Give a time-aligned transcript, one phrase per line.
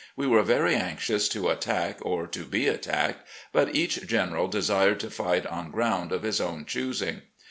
[0.15, 5.11] We were very anxious to attack or to be attacked, but each general desired to
[5.11, 7.21] fight on grotmd of his own choosing.